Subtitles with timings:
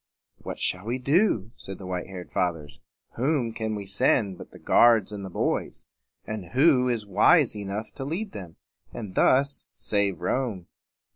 [0.41, 2.79] "What shall we do?" said the white haired Fathers.
[3.17, 5.85] "Whom can we send but the guards and the boys?
[6.25, 8.55] and who is wise enough to lead them,
[8.91, 10.65] and thus save Rome?"